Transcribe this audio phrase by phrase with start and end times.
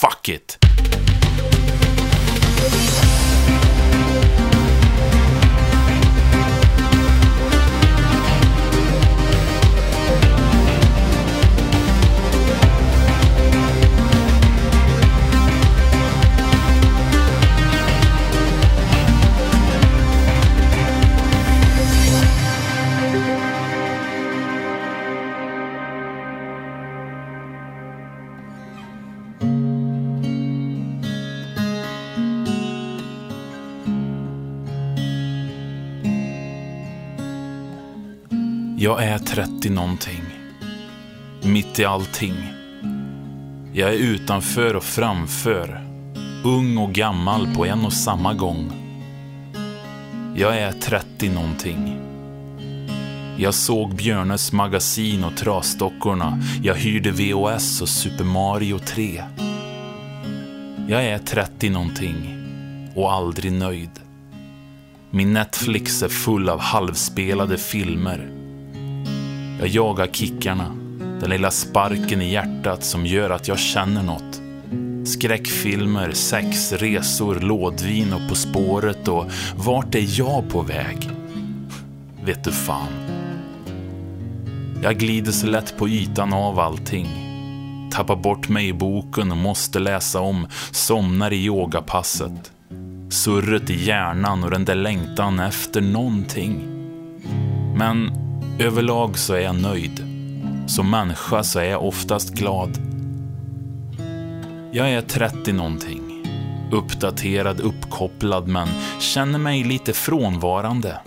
[0.00, 0.67] fuck it.
[38.88, 40.22] Jag är 30 någonting.
[41.42, 42.34] Mitt i allting.
[43.72, 45.80] Jag är utanför och framför.
[46.44, 48.72] Ung och gammal på en och samma gång.
[50.36, 52.00] Jag är 30 någonting.
[53.36, 56.42] Jag såg Björnes magasin och trasdockorna.
[56.62, 59.22] Jag hyrde VHS och Super Mario 3.
[60.88, 62.36] Jag är 30 någonting
[62.94, 64.00] och aldrig nöjd.
[65.10, 68.37] Min Netflix är full av halvspelade filmer
[69.58, 70.76] jag jagar kickarna.
[71.20, 74.40] Den lilla sparken i hjärtat som gör att jag känner något.
[75.08, 79.24] Skräckfilmer, sex, resor, lådvin och På spåret och
[79.56, 81.10] vart är jag på väg?
[82.24, 82.92] Vet du fan.
[84.82, 87.08] Jag glider så lätt på ytan av allting.
[87.92, 92.52] Tappar bort mig i boken och måste läsa om, somnar i yogapasset.
[93.10, 96.62] Surret i hjärnan och den där längtan efter någonting.
[97.76, 98.27] Men
[98.60, 100.04] Överlag så är jag nöjd.
[100.66, 102.78] Som människa så är jag oftast glad.
[104.72, 106.24] Jag är 30 någonting.
[106.72, 108.68] Uppdaterad, uppkopplad, men
[109.00, 111.00] känner mig lite frånvarande.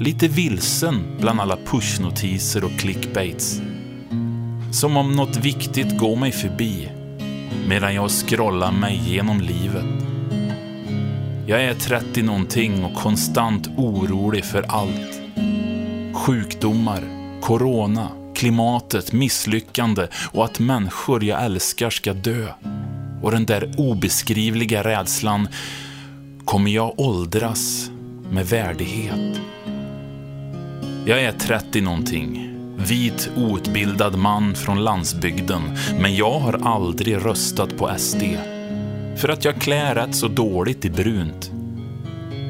[0.00, 3.60] Lite vilsen bland alla pushnotiser och clickbaits.
[4.72, 6.88] Som om något viktigt går mig förbi
[7.68, 10.04] medan jag scrollar mig genom livet.
[11.46, 15.19] Jag är 30 någonting och konstant orolig för allt.
[16.14, 17.02] Sjukdomar,
[17.40, 22.46] corona, klimatet, misslyckande och att människor jag älskar ska dö.
[23.22, 25.48] Och den där obeskrivliga rädslan,
[26.44, 27.90] kommer jag åldras
[28.30, 29.40] med värdighet?
[31.06, 35.62] Jag är 30 någonting, vit outbildad man från landsbygden,
[36.00, 38.22] men jag har aldrig röstat på SD.
[39.16, 41.52] För att jag klär rätt så dåligt i brunt.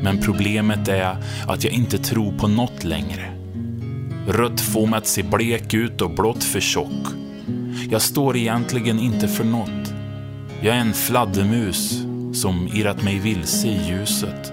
[0.02, 1.16] Men problemet är
[1.48, 3.39] att jag inte tror på något längre.
[4.32, 7.06] Rött får mig att se blek ut och blått för tjock.
[7.90, 9.92] Jag står egentligen inte för något.
[10.60, 12.02] Jag är en fladdermus
[12.32, 14.52] som irrat mig vilse i ljuset.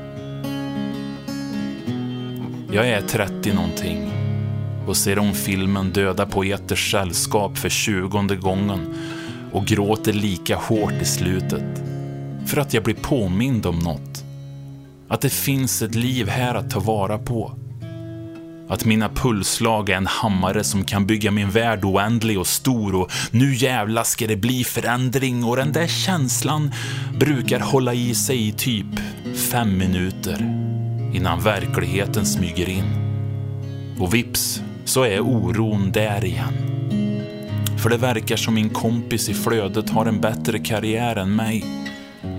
[2.72, 4.12] Jag är 30 någonting
[4.88, 8.96] och ser om filmen Döda poeters sällskap för tjugonde gången
[9.52, 11.84] och gråter lika hårt i slutet.
[12.46, 14.24] För att jag blir påmind om något.
[15.08, 17.67] Att det finns ett liv här att ta vara på.
[18.70, 23.12] Att mina pulsslag är en hammare som kan bygga min värld oändlig och stor och
[23.32, 26.72] nu jävla ska det bli förändring och den där känslan
[27.20, 29.00] brukar hålla i sig i typ
[29.52, 30.42] fem minuter
[31.14, 33.08] innan verkligheten smyger in.
[34.00, 36.54] Och vips så är oron där igen.
[37.78, 41.66] För det verkar som min kompis i flödet har en bättre karriär än mig.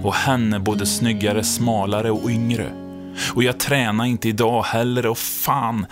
[0.02, 2.87] Och hen är både snyggare, smalare och yngre.
[3.34, 5.86] Och jag tränar inte idag heller och fan,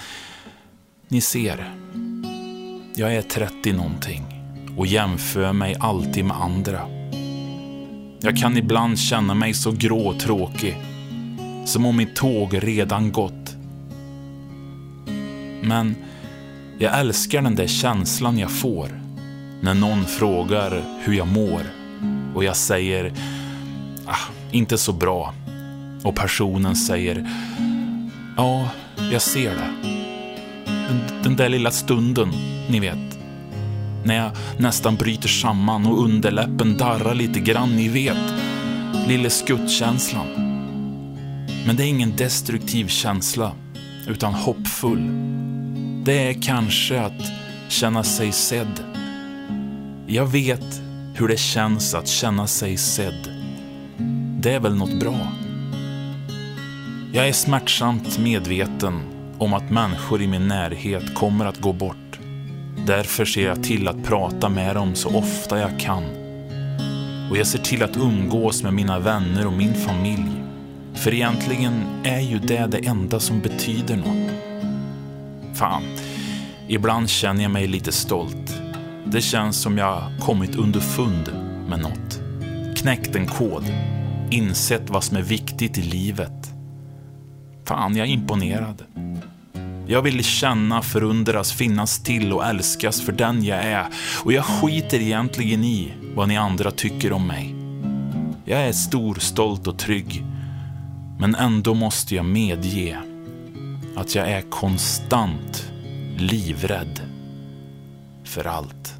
[1.08, 1.72] ni ser,
[2.94, 4.24] jag är 30 någonting
[4.76, 6.80] och jämför mig alltid med andra.
[8.20, 10.76] Jag kan ibland känna mig så grå och tråkig,
[11.64, 13.56] som om mitt tåg redan gått.
[15.62, 15.96] Men
[16.78, 19.00] jag älskar den där känslan jag får
[19.60, 21.62] när någon frågar hur jag mår
[22.34, 23.12] och jag säger
[24.06, 25.34] ah, inte så bra.
[26.06, 27.28] Och personen säger
[28.36, 28.70] ja,
[29.12, 29.70] jag ser det.
[30.64, 32.32] Den, den där lilla stunden,
[32.68, 33.18] ni vet.
[34.04, 38.34] När jag nästan bryter samman och underläppen darrar lite grann, ni vet.
[39.08, 40.26] Lille skuttkänslan.
[41.66, 43.52] Men det är ingen destruktiv känsla,
[44.08, 45.10] utan hoppfull.
[46.04, 47.32] Det är kanske att
[47.68, 48.84] känna sig sedd.
[50.06, 50.80] Jag vet
[51.14, 53.28] hur det känns att känna sig sedd.
[54.40, 55.45] Det är väl något bra?
[57.16, 59.00] Jag är smärtsamt medveten
[59.38, 62.18] om att människor i min närhet kommer att gå bort.
[62.86, 66.04] Därför ser jag till att prata med dem så ofta jag kan.
[67.30, 70.42] Och jag ser till att umgås med mina vänner och min familj.
[70.94, 71.72] För egentligen
[72.04, 74.32] är ju det det enda som betyder något.
[75.54, 75.82] Fan,
[76.68, 78.62] ibland känner jag mig lite stolt.
[79.04, 81.32] Det känns som jag kommit underfund
[81.68, 82.20] med något.
[82.76, 83.64] knäckt en kod.
[84.30, 86.35] Insett vad som är viktigt i livet.
[87.66, 88.84] Fan, jag är imponerad.
[89.86, 93.86] Jag vill känna, förundras, finnas till och älskas för den jag är.
[94.24, 97.54] Och jag skiter egentligen i vad ni andra tycker om mig.
[98.44, 100.24] Jag är stor, stolt och trygg.
[101.18, 102.98] Men ändå måste jag medge
[103.96, 105.72] att jag är konstant
[106.16, 107.00] livrädd
[108.24, 108.95] för allt.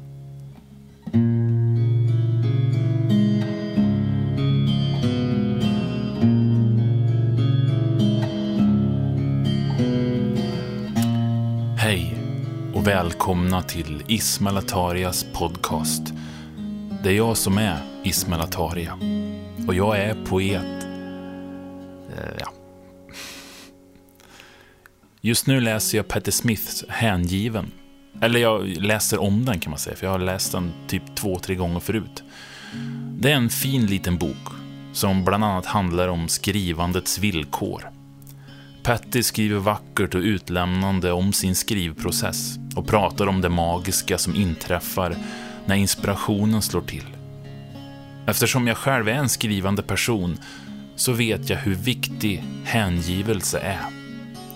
[13.07, 16.13] Välkomna till Ismail Atarias podcast.
[17.03, 18.99] Det är jag som är Ismail Ataria.
[19.67, 20.85] Och jag är poet.
[22.17, 22.51] Eh, ja.
[25.21, 27.71] Just nu läser jag Patti Smiths Hängiven.
[28.21, 31.39] Eller jag läser om den kan man säga, för jag har läst den typ två,
[31.39, 32.23] tre gånger förut.
[33.19, 34.47] Det är en fin liten bok
[34.93, 37.96] som bland annat handlar om skrivandets villkor.
[38.87, 45.15] Patty skriver vackert och utlämnande om sin skrivprocess och pratar om det magiska som inträffar
[45.65, 47.05] när inspirationen slår till.
[48.27, 50.37] Eftersom jag själv är en skrivande person
[50.95, 53.85] så vet jag hur viktig hängivelse är.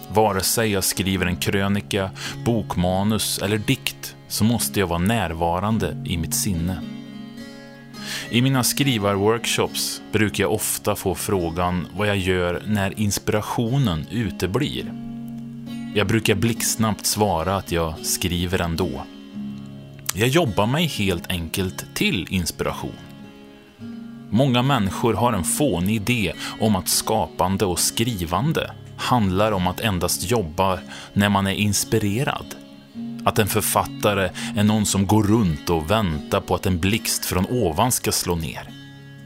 [0.10, 2.12] Vare sig jag skriver en krönika,
[2.45, 6.81] bokmanus eller dikt så måste jag vara närvarande i mitt sinne.
[8.33, 14.94] I mina skrivarworkshops brukar jag ofta få frågan vad jag gör när inspirationen uteblir.
[15.95, 19.04] Jag brukar blixtsnabbt svara att jag skriver ändå.
[20.16, 22.95] Jag jobbar mig helt enkelt till inspiration.
[24.30, 30.31] Många människor har en fånig idé om att skapande och skrivande handlar om att endast
[30.31, 30.80] jobba
[31.13, 32.56] när man är inspirerad.
[33.25, 37.45] Att en författare är någon som går runt och väntar på att en blixt från
[37.45, 38.69] ovan ska slå ner.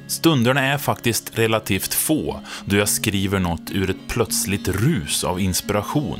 [0.07, 6.19] Stunderna är faktiskt relativt få då jag skriver något ur ett plötsligt rus av inspiration.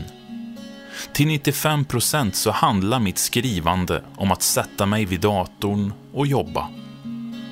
[1.13, 6.69] Till 95% så handlar mitt skrivande om att sätta mig vid datorn och jobba.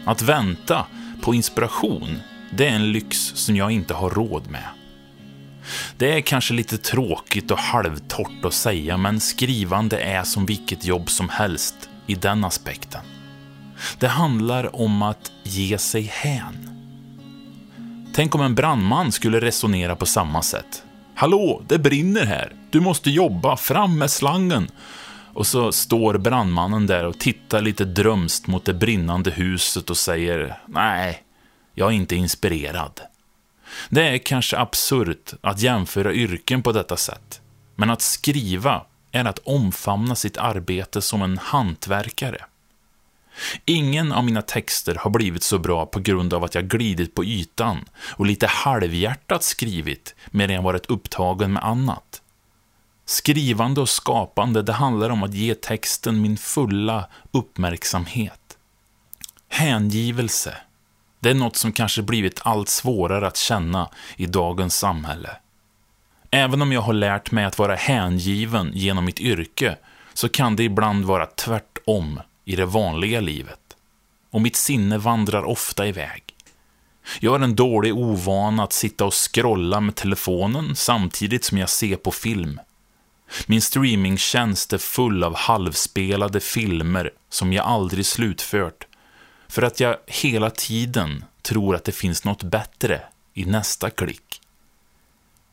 [0.05, 0.85] Att vänta
[1.21, 2.19] på inspiration,
[2.51, 4.82] det är en lyx som jag inte har råd med.
[5.97, 11.09] Det är kanske lite tråkigt och halvtorrt att säga, men skrivande är som vilket jobb
[11.09, 13.01] som helst i den aspekten.
[13.99, 16.69] Det handlar om att ge sig hän.
[18.15, 20.83] Tänk om en brandman skulle resonera på samma sätt.
[21.15, 22.53] Hallå, det brinner här.
[22.69, 24.67] Du måste jobba, fram med slangen.
[25.33, 30.57] Och så står brandmannen där och tittar lite drömst mot det brinnande huset och säger
[30.67, 31.23] nej,
[31.75, 33.01] jag är inte inspirerad.
[33.89, 37.41] Det är kanske absurt att jämföra yrken på detta sätt,
[37.75, 42.45] men att skriva är att omfamna sitt arbete som en hantverkare.
[43.65, 47.25] Ingen av mina texter har blivit så bra på grund av att jag glidit på
[47.25, 52.21] ytan och lite halvhjärtat skrivit medan jag varit upptagen med annat.
[53.05, 58.57] Skrivande och skapande, det handlar om att ge texten min fulla uppmärksamhet.
[59.49, 60.57] Hängivelse,
[61.23, 65.29] det är något som kanske blivit allt svårare att känna i dagens samhälle.
[66.31, 69.77] Även om jag har lärt mig att vara hängiven genom mitt yrke,
[70.13, 73.59] så kan det ibland vara tvärtom i det vanliga livet.
[74.31, 76.23] Och mitt sinne vandrar ofta iväg.
[77.19, 81.95] Jag har en dålig ovana att sitta och scrolla med telefonen samtidigt som jag ser
[81.95, 82.59] på film.
[83.45, 88.87] Min streamingtjänst är full av halvspelade filmer som jag aldrig slutfört
[89.53, 93.01] för att jag hela tiden tror att det finns något bättre
[93.33, 94.41] i nästa klick.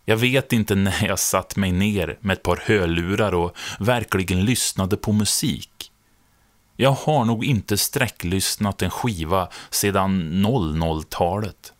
[0.04, 4.96] Jag vet inte när jag satt mig ner med ett par hörlurar och verkligen lyssnade
[4.96, 5.92] på musik.
[6.76, 11.72] Jag har nog inte sträcklyssnat en skiva sedan 00-talet.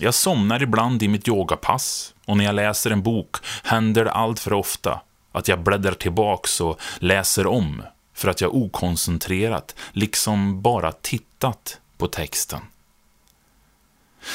[0.00, 4.40] Jag somnar ibland i mitt yogapass och när jag läser en bok händer det allt
[4.40, 5.00] för ofta
[5.32, 7.82] att jag bläddrar tillbaks och läser om
[8.16, 12.60] för att jag okoncentrerat liksom bara tittat på texten.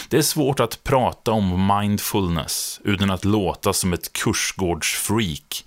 [0.09, 5.65] Det är svårt att prata om mindfulness utan att låta som ett kursgårdsfreak,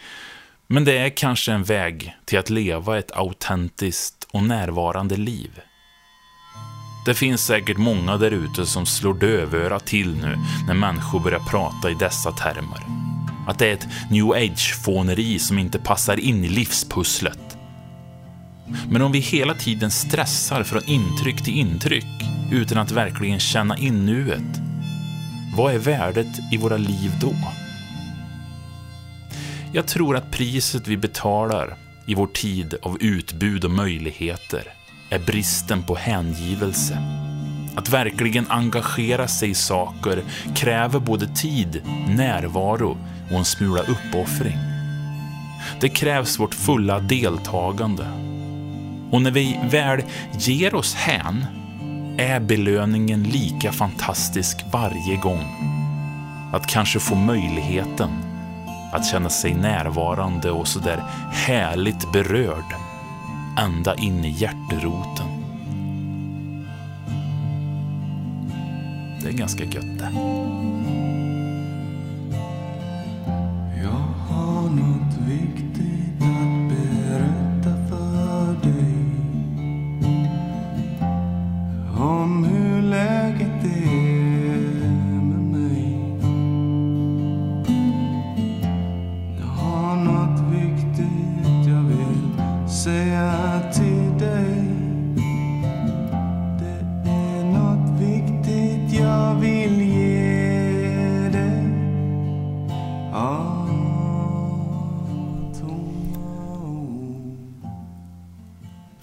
[0.67, 5.61] men det är kanske en väg till att leva ett autentiskt och närvarande liv.
[7.07, 11.95] Det finns säkert många därute som slår dövöra till nu när människor börjar prata i
[11.95, 12.83] dessa termer.
[13.47, 17.54] Att det är ett new age-fåneri som inte passar in i livspusslet.
[18.89, 24.07] Men om vi hela tiden stressar från intryck till intryck utan att verkligen känna in
[24.07, 24.61] nuet,
[25.57, 27.35] vad är värdet i våra liv då?
[29.73, 34.63] Jag tror att priset vi betalar i vår tid av utbud och möjligheter
[35.11, 36.99] är bristen på hängivelse.
[37.77, 40.23] Att verkligen engagera sig i saker
[40.55, 42.99] kräver både tid, närvaro
[43.31, 44.59] och en smula uppoffring.
[45.81, 48.34] Det krävs vårt fulla deltagande.
[49.15, 50.03] Och när vi väl
[50.39, 51.47] ger oss hän
[52.19, 55.45] är belöningen lika fantastisk varje gång.
[56.53, 58.11] Att kanske få möjligheten
[58.93, 62.75] att känna sig närvarande och sådär härligt berörd
[63.59, 65.27] ända in i hjärteroten.
[69.23, 70.11] Det är ganska gött det.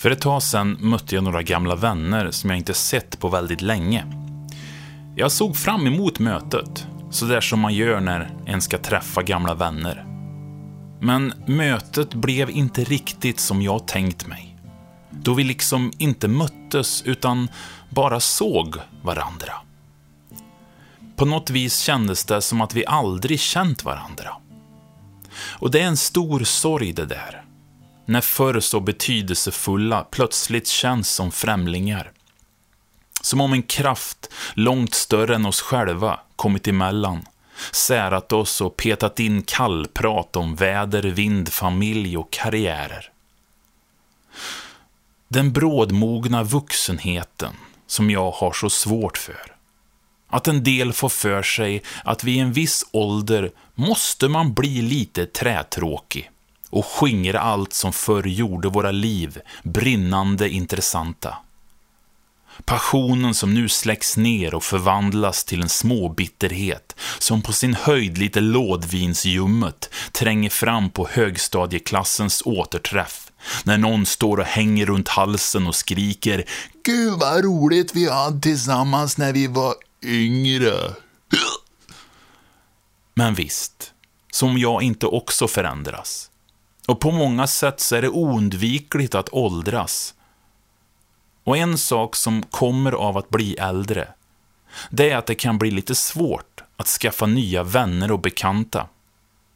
[0.01, 3.61] För ett tag sedan mötte jag några gamla vänner som jag inte sett på väldigt
[3.61, 4.05] länge.
[5.15, 10.05] Jag såg fram emot mötet, sådär som man gör när en ska träffa gamla vänner.
[11.01, 14.57] Men mötet blev inte riktigt som jag tänkt mig.
[15.09, 17.47] Då vi liksom inte möttes utan
[17.89, 19.53] bara såg varandra.
[21.15, 24.29] På något vis kändes det som att vi aldrig känt varandra.
[25.59, 27.40] Och det är en stor sorg det där
[28.05, 32.11] när förr så betydelsefulla plötsligt känns som främlingar.
[33.21, 37.25] Som om en kraft långt större än oss själva kommit emellan,
[37.71, 43.11] särat oss och petat in kallprat om väder, vind, familj och karriärer.
[45.27, 47.53] Den brådmogna vuxenheten
[47.87, 49.55] som jag har så svårt för.
[50.27, 55.25] Att en del får för sig att vid en viss ålder måste man bli lite
[55.25, 56.31] trätråkig
[56.71, 61.37] och skingra allt som förr gjorde våra liv brinnande intressanta.
[62.65, 68.39] Passionen som nu släcks ner och förvandlas till en småbitterhet som på sin höjd lite
[68.39, 73.31] lådvinsljummet tränger fram på högstadieklassens återträff
[73.63, 76.45] när någon står och hänger runt halsen och skriker
[76.83, 80.73] Gud vad roligt vi hade tillsammans när vi var yngre.
[83.13, 83.93] Men visst,
[84.31, 86.30] som jag inte också förändras.
[86.91, 90.13] Och på många sätt så är det oundvikligt att åldras.
[91.43, 94.07] Och en sak som kommer av att bli äldre,
[94.89, 98.87] det är att det kan bli lite svårt att skaffa nya vänner och bekanta.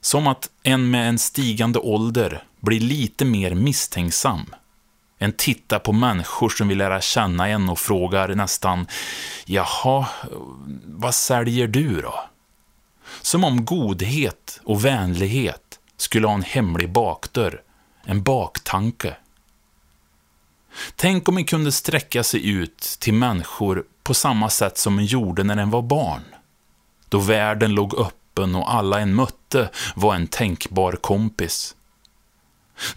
[0.01, 4.45] Som att en med en stigande ålder blir lite mer misstänksam.
[5.17, 8.87] En tittar på människor som vill lära känna en och frågar nästan
[9.45, 10.07] ”Jaha,
[10.85, 12.23] vad säljer du då?”
[13.21, 17.61] Som om godhet och vänlighet skulle ha en hemlig bakdörr,
[18.05, 19.17] en baktanke.
[20.95, 25.43] Tänk om en kunde sträcka sig ut till människor på samma sätt som en gjorde
[25.43, 26.23] när en var barn.
[27.09, 31.75] Då världen låg öppen och alla en mötte var en tänkbar kompis.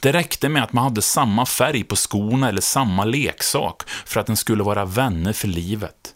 [0.01, 4.27] Det räckte med att man hade samma färg på skorna eller samma leksak för att
[4.27, 6.15] den skulle vara vänner för livet.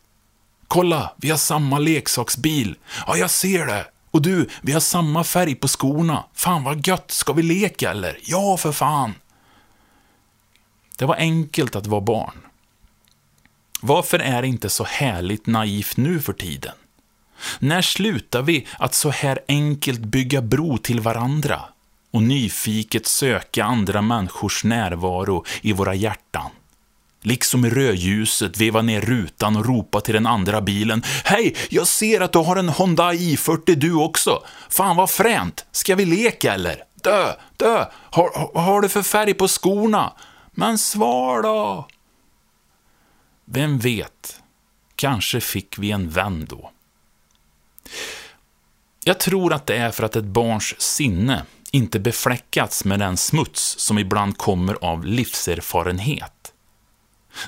[0.68, 2.76] Kolla, vi har samma leksaksbil.
[3.06, 3.86] Ja, jag ser det.
[4.12, 6.24] Och du, vi har samma färg på skorna.
[6.34, 8.18] Fan vad gött, ska vi leka eller?
[8.22, 9.14] Ja, för fan.
[10.96, 12.38] Det var enkelt att vara barn.
[13.80, 16.74] Varför är det inte så härligt naivt nu för tiden?
[17.58, 21.60] När slutar vi att så här enkelt bygga bro till varandra
[22.10, 26.50] och nyfiket söka andra människors närvaro i våra hjärtan?
[27.24, 31.02] Liksom i rödljuset veva ner rutan och ropa till den andra bilen.
[31.24, 34.42] Hej, jag ser att du har en Honda i40 du också.
[34.68, 35.64] Fan vad fränt.
[35.72, 36.84] Ska vi leka eller?
[36.94, 37.84] Dö, dö.
[37.94, 40.12] Har, vad har du för färg på skorna?
[40.52, 41.88] Men svar då.
[43.44, 44.40] Vem vet?
[44.96, 46.70] Kanske fick vi en vän då.
[49.04, 53.78] Jag tror att det är för att ett barns sinne inte befläckats med den smuts
[53.78, 56.41] som ibland kommer av livserfarenhet.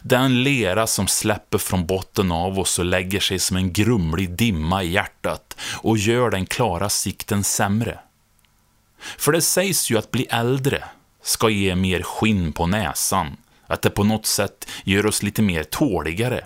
[0.03, 4.83] Den lera som släpper från botten av oss och lägger sig som en grumlig dimma
[4.83, 7.99] i hjärtat och gör den klara sikten sämre.
[9.19, 10.85] För det sägs ju att bli äldre
[11.23, 13.37] ska ge mer skinn på näsan,
[13.67, 16.45] att det på något sätt gör oss lite mer tåligare.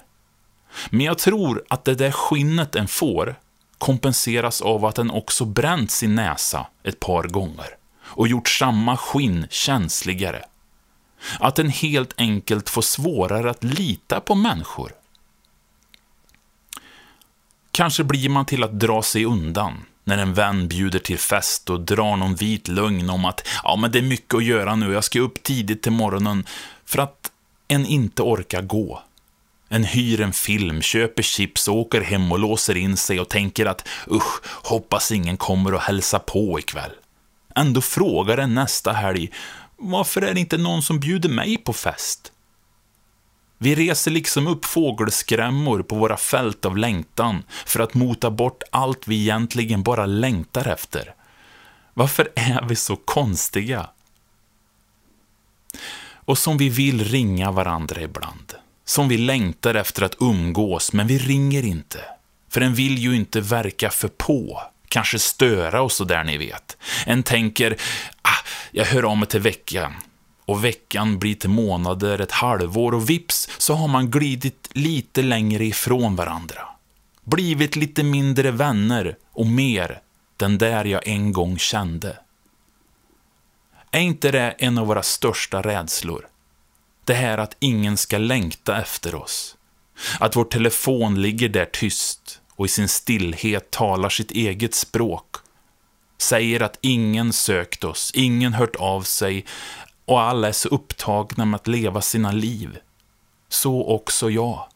[0.91, 3.37] Men jag tror att det där skinnet en får
[3.79, 9.47] kompenseras av att den också bränt sin näsa ett par gånger och gjort samma skinn
[9.51, 10.45] känsligare.
[11.41, 14.93] Att den helt enkelt får svårare att lita på människor.
[17.71, 21.81] Kanske blir man till att dra sig undan när en vän bjuder till fest och
[21.81, 25.05] drar någon vit lögn om att ja, men det är mycket att göra nu, jag
[25.05, 26.47] ska upp tidigt till morgonen
[26.85, 27.31] för att
[27.69, 29.03] en inte orkar gå.
[29.69, 33.89] En hyr en film, köper chips, åker hem och låser in sig och tänker att
[34.11, 36.93] usch, hoppas ingen kommer och hälsa på ikväll.
[37.55, 39.31] Ändå frågar en nästa helg,
[39.79, 42.33] varför är det inte någon som bjuder mig på fest?
[43.59, 49.09] Vi reser liksom upp fågelskrämmor på våra fält av längtan för att mota bort allt
[49.09, 51.15] vi egentligen bara längtar efter.
[51.95, 53.91] Varför är vi så konstiga?
[56.11, 58.55] Och som vi vill ringa varandra ibland.
[58.85, 62.05] Som vi längtar efter att umgås, men vi ringer inte.
[62.49, 64.63] För en vill ju inte verka för på.
[64.89, 66.77] Kanske störa och sådär ni vet.
[67.07, 67.77] En tänker,
[68.23, 69.93] ah, jag hör av mig till veckan
[70.45, 75.65] och veckan blir till månader, ett halvår och vips så har man glidit lite längre
[75.65, 76.69] ifrån varandra.
[77.25, 80.01] Blivit lite mindre vänner och mer
[80.37, 82.19] den där jag en gång kände.
[83.91, 86.29] Är inte det en av våra största rädslor?
[87.05, 89.57] Det här att ingen ska längta efter oss.
[90.21, 95.37] Att vår telefon ligger där tyst och i sin stillhet talar sitt eget språk.
[96.19, 99.45] Säger att ingen sökt oss, ingen hört av sig,
[100.05, 102.79] och alla är så upptagna med att leva sina liv.
[103.49, 104.67] Så också jag.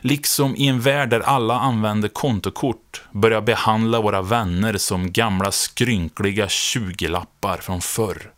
[0.00, 6.46] Liksom i en värld där alla använder kontokort börjar behandla våra vänner som gamla skrynkliga
[6.46, 8.32] 20-lappar från förr.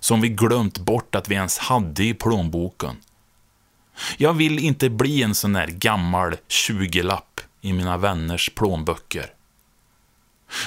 [0.00, 2.96] Som vi glömt bort att vi ens hade i plånboken.
[4.16, 9.26] Jag vill inte bli en sån där gammal 20-lapp i mina vänners plånböcker.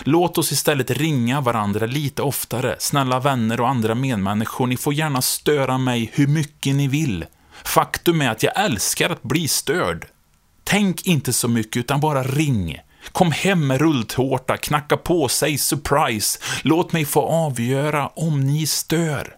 [0.04, 2.76] Låt oss istället ringa varandra lite oftare.
[2.80, 7.26] Snälla vänner och andra medmänniskor, ni får gärna störa mig hur mycket ni vill.
[7.64, 10.08] Faktum är att jag älskar att bli störd.
[10.64, 12.80] Tänk inte så mycket, utan bara ring.
[13.12, 16.40] Kom hem med rulltårta, knacka på, säg surprise.
[16.62, 19.36] Låt mig få avgöra om ni stör.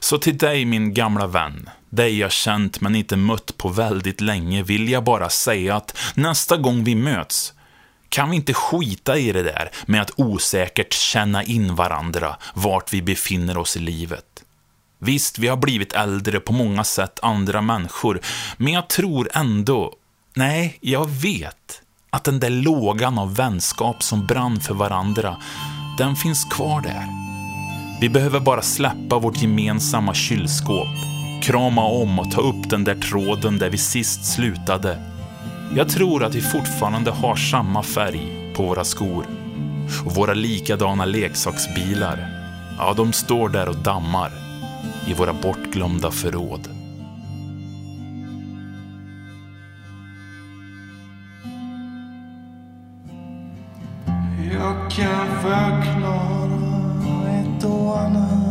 [0.00, 4.62] Så till dig, min gamla vän, dig jag känt men inte mött på väldigt länge,
[4.62, 7.52] vill jag bara säga att nästa gång vi möts,
[8.08, 13.02] kan vi inte skita i det där med att osäkert känna in varandra, vart vi
[13.02, 14.24] befinner oss i livet?
[14.98, 18.20] Visst, vi har blivit äldre på många sätt andra människor,
[18.56, 19.92] men jag tror ändå,
[20.34, 25.36] nej, jag vet, att den där lågan av vänskap som brann för varandra,
[25.98, 27.06] den finns kvar där.
[28.00, 30.88] Vi behöver bara släppa vårt gemensamma kylskåp,
[31.46, 34.98] krama om och ta upp den där tråden där vi sist slutade
[35.74, 39.24] jag tror att vi fortfarande har samma färg på våra skor.
[40.04, 42.28] Och våra likadana leksaksbilar,
[42.78, 44.30] ja, de står där och dammar
[45.06, 46.68] i våra bortglömda förråd.
[54.52, 56.60] Jag kan förklara
[57.30, 58.45] ett och annat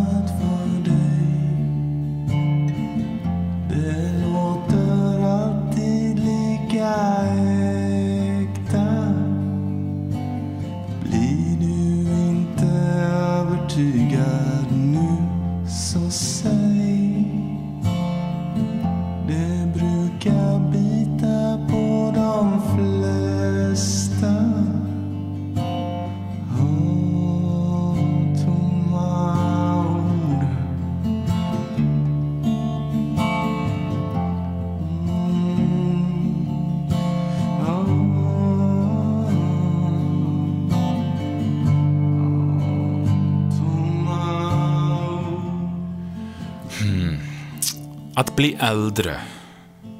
[48.45, 49.21] bli äldre,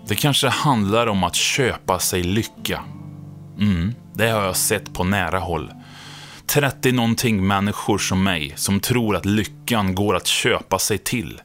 [0.08, 2.84] det kanske handlar om att köpa sig lycka.
[3.60, 5.72] Mm, det har jag sett på nära håll.
[6.46, 11.42] 30 någonting människor som mig som tror att lyckan går att köpa sig till.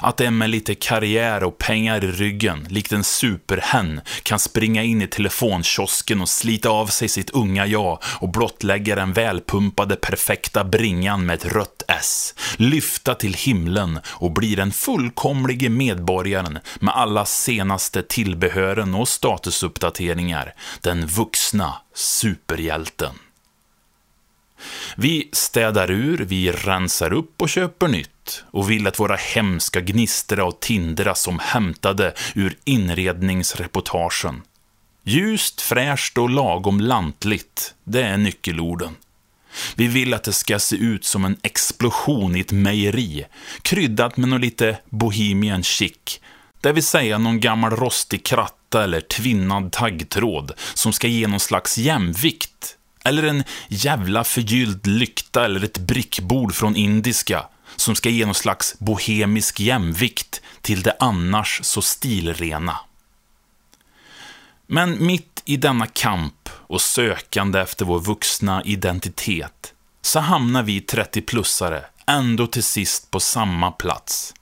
[0.00, 5.02] Att en med lite karriär och pengar i ryggen, likt en superhen, kan springa in
[5.02, 11.26] i telefonkiosken och slita av sig sitt unga jag och blottlägga den välpumpade perfekta bringan
[11.26, 18.02] med ett rött S, lyfta till himlen och bli den fullkomlige medborgaren med alla senaste
[18.02, 23.14] tillbehören och statusuppdateringar, den vuxna superhjälten.
[24.96, 29.80] Vi städar ur, vi rensar upp och köper nytt och vill att våra hem ska
[29.80, 34.42] gnistra och tindra som hämtade ur inredningsreportagen.
[35.04, 38.96] Ljust, fräscht och lagom lantligt, det är nyckelorden.
[39.74, 43.26] Vi vill att det ska se ut som en explosion i ett mejeri,
[43.62, 46.20] kryddat med något lite bohemian chic,
[46.62, 51.78] det vill säga någon gammal rostig kratta eller tvinnad taggtråd som ska ge någon slags
[51.78, 52.76] jämvikt.
[53.04, 58.78] Eller en jävla förgylld lykta eller ett brickbord från indiska som ska ge någon slags
[58.78, 62.78] bohemisk jämvikt till det annars så stilrena.
[64.66, 71.80] Men mitt i denna kamp och sökande efter vår vuxna identitet så hamnar vi 30-plussare
[72.06, 74.34] ändå till sist på samma plats.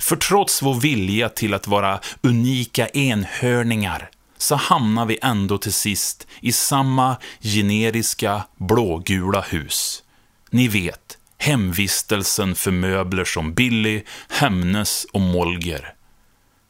[0.00, 4.10] För trots vår vilja till att vara unika enhörningar
[4.44, 10.02] så hamnar vi ändå till sist i samma generiska blågula hus.
[10.50, 15.94] Ni vet, hemvistelsen för möbler som Billy, Hemnes och Molger.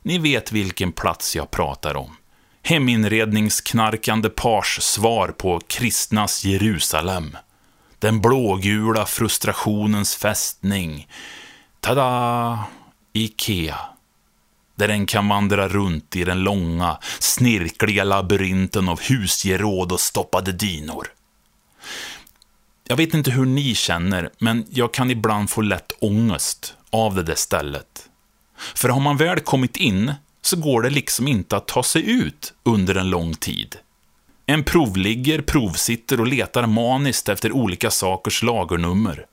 [0.03, 2.17] Ni vet vilken plats jag pratar om.
[2.63, 7.37] Heminredningsknarkande pars svar på kristnas Jerusalem.
[7.99, 11.09] Den blågula frustrationens fästning.
[11.81, 12.65] Tada!
[13.13, 13.94] Ikea.
[14.75, 21.09] Där den kan vandra runt i den långa, snirkliga labyrinten av husgeråd och stoppade dynor.
[22.89, 27.23] Jag vet inte hur ni känner, men jag kan ibland få lätt ångest av det
[27.23, 28.09] där stället.
[28.75, 32.53] För har man väl kommit in så går det liksom inte att ta sig ut
[32.63, 33.77] under en lång tid.
[34.47, 39.27] En provligger provsitter och letar maniskt efter olika sakers lagernummer.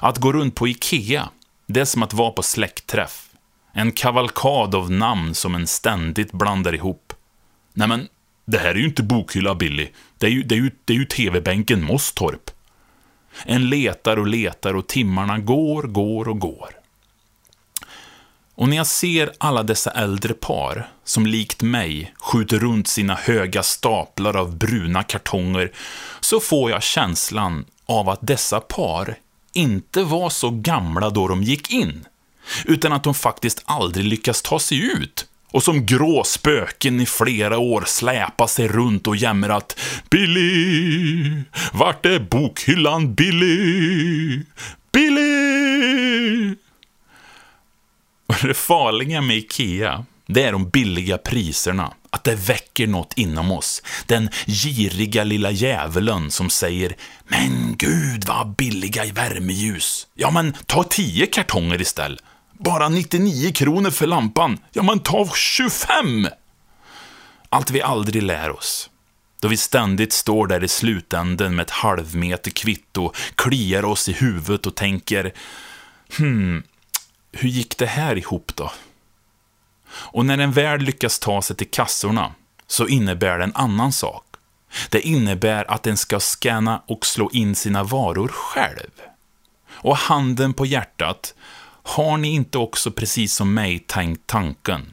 [0.00, 1.28] Att gå runt på IKEA,
[1.66, 3.27] det är som att vara på släktträff.
[3.72, 7.12] En kavalkad av namn som en ständigt blandar ihop.
[7.72, 8.08] Nej men,
[8.44, 9.88] det här är ju inte bokhylla Billy.
[10.18, 12.50] Det är ju, det är ju, det är ju TV-bänken Mosstorp!”
[13.44, 16.68] En letar och letar och timmarna går, går och går.
[18.54, 23.62] Och när jag ser alla dessa äldre par, som likt mig skjuter runt sina höga
[23.62, 25.72] staplar av bruna kartonger,
[26.20, 29.16] så får jag känslan av att dessa par
[29.52, 32.06] inte var så gamla då de gick in,
[32.64, 37.58] utan att de faktiskt aldrig lyckas ta sig ut och som grå spöken i flera
[37.58, 39.80] år släpar sig runt och jämrat
[40.10, 44.42] Billy, vart är bokhyllan Billy?
[44.92, 46.54] Billy!
[48.26, 51.92] Och det farliga med IKEA, det är de billiga priserna.
[52.10, 53.82] Att det väcker något inom oss.
[54.06, 60.06] Den giriga lilla djävulen som säger “Men gud vad billiga i värmeljus”.
[60.14, 62.22] Ja, men ta tio kartonger istället.
[62.58, 64.58] Bara 99 kronor för lampan.
[64.72, 66.28] Ja, men ta 25!
[67.48, 68.90] Allt vi aldrig lär oss.
[69.40, 74.66] Då vi ständigt står där i slutänden med ett halvmeter kvitto, kliar oss i huvudet
[74.66, 75.32] och tänker
[76.16, 76.62] Hmm,
[77.32, 78.72] hur gick det här ihop då?
[79.90, 82.34] Och när en väl lyckas ta sig till kassorna
[82.66, 84.24] så innebär det en annan sak.
[84.90, 88.90] Det innebär att den ska scanna och slå in sina varor själv.
[89.70, 91.34] Och handen på hjärtat,
[91.88, 94.92] har ni inte också precis som mig tänkt tanken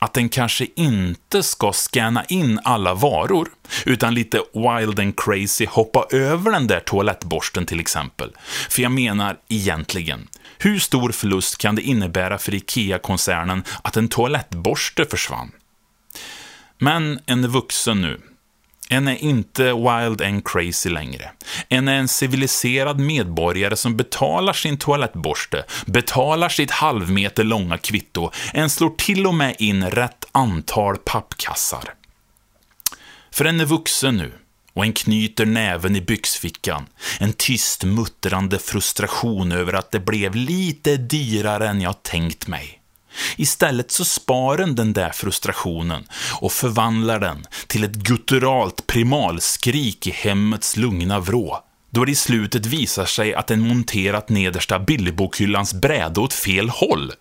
[0.00, 3.48] att den kanske inte ska scanna in alla varor,
[3.86, 8.30] utan lite wild and crazy hoppa över den där toalettborsten till exempel.
[8.70, 15.04] För jag menar egentligen, hur stor förlust kan det innebära för IKEA-koncernen att en toalettborste
[15.04, 15.52] försvann?
[16.78, 18.20] Men en vuxen nu.
[18.90, 21.30] En är inte wild and crazy längre.
[21.68, 28.70] En är en civiliserad medborgare som betalar sin toalettborste, betalar sitt halvmeter långa kvitto, en
[28.70, 31.94] slår till och med in rätt antal pappkassar.
[33.30, 34.32] För en är vuxen nu
[34.72, 36.86] och en knyter näven i byxfickan.
[37.20, 42.77] En tyst muttrande frustration över att det blev lite dyrare än jag tänkt mig.
[43.36, 46.08] Istället så spar den den där frustrationen
[46.40, 51.64] och förvandlar den till ett gutturalt primalskrik i hemmets lugna vrå.
[51.90, 57.12] Då det i slutet visar sig att den monterat nedersta Billybokhyllans bräde åt fel håll.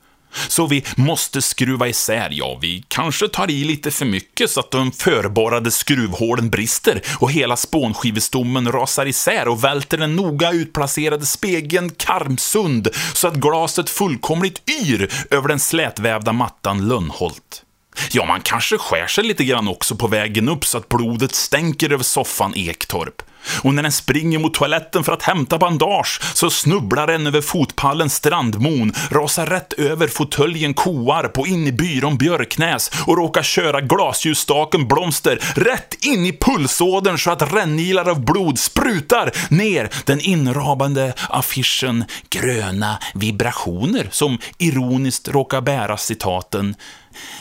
[0.48, 4.72] Så vi måste skruva isär, ja, vi kanske tar i lite för mycket så att
[4.72, 11.90] de förborrade skruvhålen brister och hela spånskivestommen rasar isär och välter den noga utplacerade spegeln
[11.90, 17.64] karmsund så att glaset fullkomligt yr över den slätvävda mattan Lönnholt.
[18.12, 21.94] Ja, man kanske skär sig lite grann också på vägen upp så att blodet stänker
[21.94, 23.22] över soffan Ektorp.
[23.64, 28.10] Och när den springer mot toaletten för att hämta bandage så snubblar den över fotpallen
[28.10, 34.88] Strandmon, rasar rätt över fåtöljen Koarp och in i byrån Björknäs och råkar köra glasljusstaken
[34.88, 42.06] Blomster rätt in i pulsådern så att rännilar av blod sprutar ner den inrabande affischen
[42.30, 46.76] Gröna vibrationer som ironiskt råkar bära citaten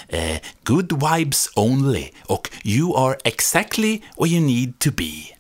[0.09, 5.36] eh, Good vibes only och You are exactly what you need to be.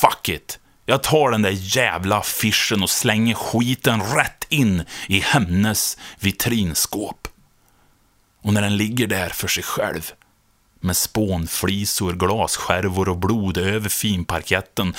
[0.00, 0.58] Fuck it.
[0.86, 7.28] Jag tar den där jävla affischen och slänger skiten rätt in i hennes vitrinskåp.
[8.42, 10.12] Och när den ligger där för sig själv,
[10.80, 14.94] med spånflisor, glasskärvor och blod över finparketten,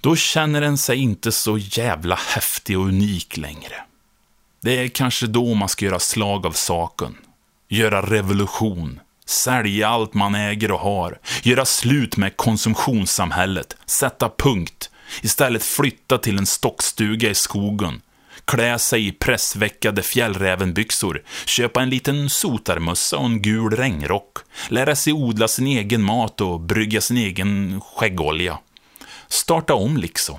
[0.00, 3.84] då känner den sig inte så jävla häftig och unik längre.
[4.60, 7.16] Det är kanske då man ska göra slag av saken.
[7.68, 9.00] Göra revolution.
[9.28, 11.18] Sälja allt man äger och har.
[11.42, 13.76] Göra slut med konsumtionssamhället.
[13.86, 14.90] Sätta punkt.
[15.22, 18.02] Istället flytta till en stockstuga i skogen.
[18.44, 21.22] Klä sig i pressveckade fjällrävenbyxor.
[21.46, 24.38] Köpa en liten sotarmössa och en gul regnrock.
[24.68, 28.58] Lära sig odla sin egen mat och brygga sin egen skäggolja.
[29.28, 30.38] Starta om liksom.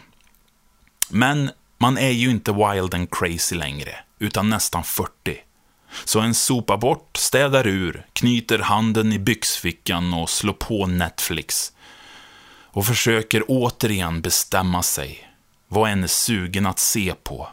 [1.10, 5.10] Men man är ju inte wild and crazy längre, utan nästan 40.
[6.06, 11.74] Så en sopar bort, städar ur, knyter handen i byxfickan och slår på Netflix.
[12.72, 15.30] Och försöker återigen bestämma sig,
[15.68, 17.48] vad en är sugen att se på.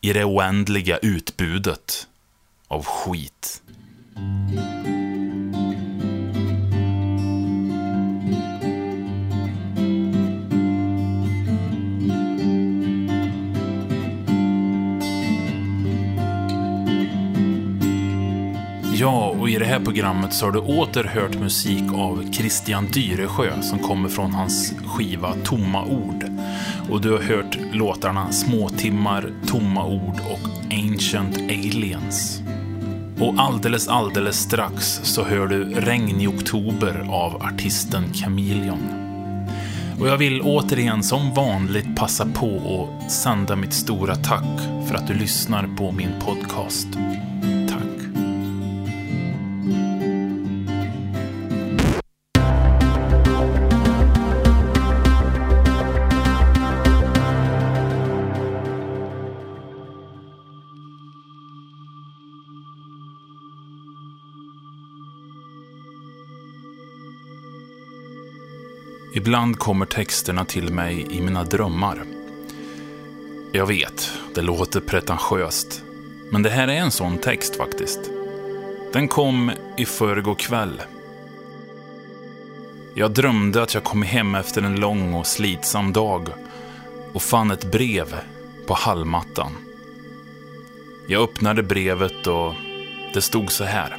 [0.00, 2.06] I det oändliga utbudet
[2.68, 3.62] av skit.
[19.02, 23.62] Ja, och i det här programmet så har du åter hört musik av Christian Dyresjö
[23.62, 26.24] som kommer från hans skiva Tomma ord.
[26.90, 32.42] Och du har hört låtarna Småtimmar, Tomma ord och Ancient Aliens.
[33.20, 38.88] Och alldeles, alldeles strax så hör du Regn i oktober av artisten Chameleon.
[40.00, 45.06] Och jag vill återigen som vanligt passa på att sända mitt stora tack för att
[45.06, 46.88] du lyssnar på min podcast.
[69.22, 72.04] Ibland kommer texterna till mig i mina drömmar.
[73.52, 75.82] Jag vet, det låter pretentiöst.
[76.30, 78.00] Men det här är en sån text faktiskt.
[78.92, 80.82] Den kom i förrgår kväll.
[82.94, 86.28] Jag drömde att jag kom hem efter en lång och slitsam dag
[87.12, 88.16] och fann ett brev
[88.66, 89.52] på hallmattan.
[91.06, 92.54] Jag öppnade brevet och
[93.14, 93.96] det stod så här.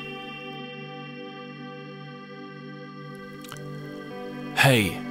[4.56, 5.03] Hej,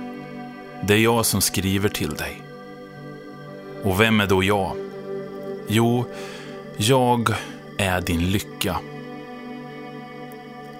[0.86, 2.42] det är jag som skriver till dig.
[3.82, 4.76] Och vem är då jag?
[5.68, 6.04] Jo,
[6.76, 7.34] jag
[7.78, 8.76] är din lycka.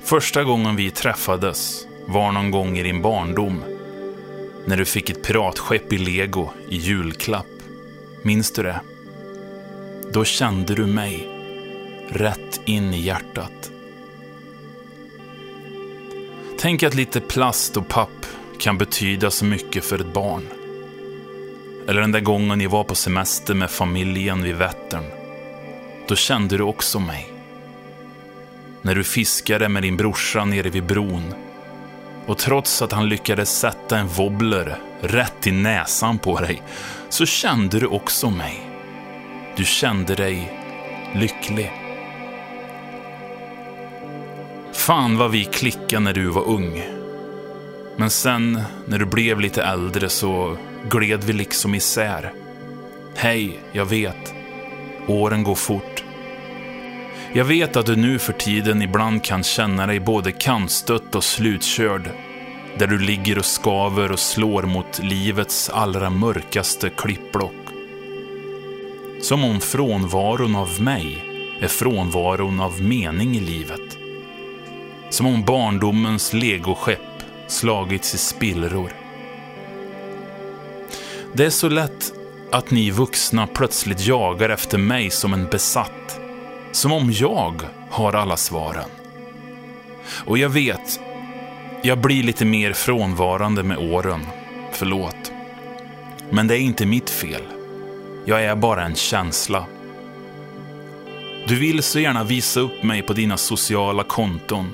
[0.03, 3.65] Första gången vi träffades var någon gång i din barndom.
[4.67, 7.47] När du fick ett piratskepp i lego i julklapp.
[8.23, 8.81] Minns du det?
[10.12, 11.29] Då kände du mig.
[12.09, 13.71] Rätt in i hjärtat.
[16.59, 18.27] Tänk att lite plast och papp
[18.62, 20.48] kan betyda så mycket för ett barn.
[21.88, 25.05] Eller den där gången ni var på semester med familjen vid Vättern.
[26.09, 27.33] Då kände du också mig.
[28.83, 31.35] När du fiskade med din brorsa nere vid bron.
[32.27, 36.62] Och trots att han lyckades sätta en wobbler rätt i näsan på dig,
[37.09, 38.61] så kände du också mig.
[39.57, 40.53] Du kände dig
[41.14, 41.72] lycklig.
[44.72, 47.02] Fan vad vi klickade när du var ung.
[47.96, 50.57] Men sen, när du blev lite äldre så
[50.88, 52.33] gled vi liksom isär.
[53.14, 54.35] Hej, jag vet.
[55.07, 56.05] Åren går fort.
[57.33, 62.11] Jag vet att du nu för tiden ibland kan känna dig både kantstött och slutkörd.
[62.78, 67.52] Där du ligger och skaver och slår mot livets allra mörkaste klippblock.
[69.22, 71.24] Som om frånvaron av mig
[71.61, 73.98] är frånvaron av mening i livet.
[75.11, 77.12] Som om barndomens legoskepp
[77.53, 78.93] slagits i spillror.
[81.33, 82.12] Det är så lätt
[82.51, 86.21] att ni vuxna plötsligt jagar efter mig som en besatt.
[86.73, 88.88] Som om jag har alla svaren.
[90.27, 91.01] Och jag vet,
[91.83, 94.27] jag blir lite mer frånvarande med åren.
[94.73, 95.33] Förlåt.
[96.31, 97.43] Men det är inte mitt fel.
[98.25, 99.67] Jag är bara en känsla.
[101.49, 104.73] Du vill så gärna visa upp mig på dina sociala konton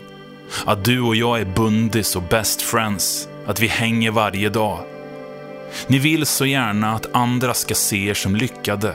[0.64, 3.28] att du och jag är bundis och best friends.
[3.46, 4.78] Att vi hänger varje dag.
[5.86, 8.94] Ni vill så gärna att andra ska se er som lyckade.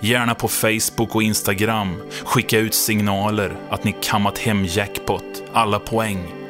[0.00, 6.43] Gärna på Facebook och Instagram skicka ut signaler att ni kammat hem jackpot, alla poäng.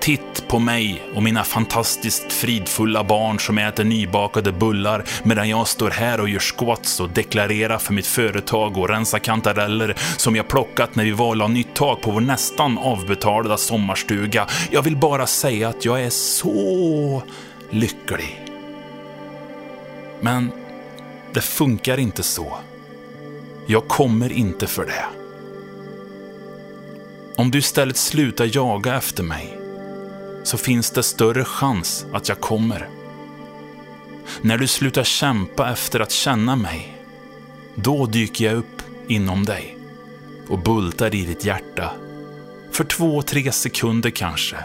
[0.00, 5.90] Titt på mig och mina fantastiskt fridfulla barn som äter nybakade bullar medan jag står
[5.90, 10.94] här och gör squats och deklarerar för mitt företag och rensar kantareller som jag plockat
[10.94, 14.46] när vi var och la nytt tak på vår nästan avbetalda sommarstuga.
[14.70, 17.22] Jag vill bara säga att jag är så
[17.70, 18.44] lycklig.
[20.20, 20.52] Men
[21.32, 22.58] det funkar inte så.
[23.66, 25.04] Jag kommer inte för det.
[27.36, 29.63] Om du istället slutar jaga efter mig
[30.44, 32.88] så finns det större chans att jag kommer.
[34.40, 36.96] När du slutar kämpa efter att känna mig,
[37.74, 39.78] då dyker jag upp inom dig
[40.48, 41.92] och bultar i ditt hjärta.
[42.72, 44.56] För två, tre sekunder kanske.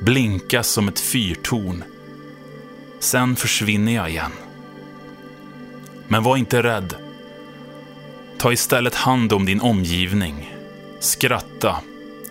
[0.00, 1.84] Blinka som ett fyrtorn.
[3.00, 4.32] Sen försvinner jag igen.
[6.08, 6.94] Men var inte rädd.
[8.38, 10.54] Ta istället hand om din omgivning.
[11.00, 11.76] Skratta.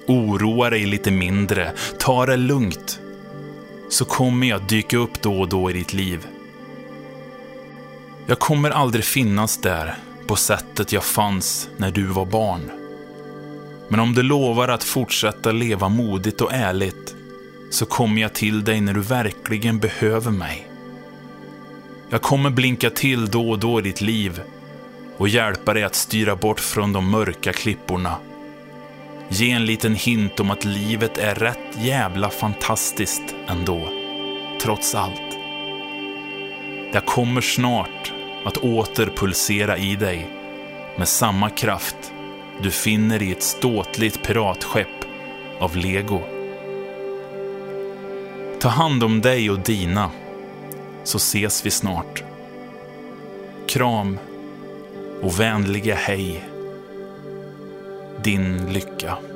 [0.07, 1.71] Oroa dig lite mindre.
[1.99, 2.99] Ta det lugnt.
[3.89, 6.27] Så kommer jag dyka upp då och då i ditt liv.
[8.27, 9.95] Jag kommer aldrig finnas där
[10.27, 12.71] på sättet jag fanns när du var barn.
[13.87, 17.15] Men om du lovar att fortsätta leva modigt och ärligt
[17.71, 20.67] så kommer jag till dig när du verkligen behöver mig.
[22.09, 24.41] Jag kommer blinka till då och då i ditt liv
[25.17, 28.17] och hjälpa dig att styra bort från de mörka klipporna.
[29.33, 33.89] Ge en liten hint om att livet är rätt jävla fantastiskt ändå,
[34.61, 35.37] trots allt.
[36.93, 38.13] Jag kommer snart
[38.45, 40.29] att åter pulsera i dig
[40.97, 42.13] med samma kraft
[42.61, 45.05] du finner i ett ståtligt piratskepp
[45.59, 46.21] av lego.
[48.59, 50.11] Ta hand om dig och dina,
[51.03, 52.23] så ses vi snart.
[53.67, 54.17] Kram
[55.21, 56.50] och vänliga hej.
[58.21, 59.30] Din lycka.